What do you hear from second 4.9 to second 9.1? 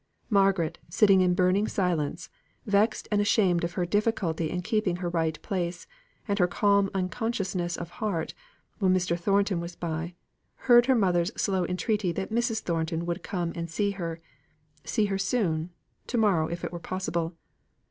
her right place, and her calm unconsciousness of heart, when